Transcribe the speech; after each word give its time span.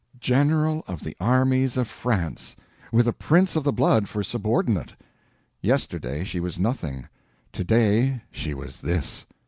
General 0.19 0.83
of 0.87 1.03
the 1.03 1.15
Armies 1.19 1.77
of 1.77 1.87
France, 1.87 2.55
with 2.91 3.07
a 3.07 3.13
prince 3.13 3.55
of 3.55 3.63
the 3.63 3.71
blood 3.71 4.09
for 4.09 4.23
subordinate! 4.23 4.95
Yesterday 5.61 6.23
she 6.23 6.39
was 6.39 6.57
nothing—to 6.57 7.63
day 7.63 8.23
she 8.31 8.55
was 8.55 8.77
this. 8.81 9.27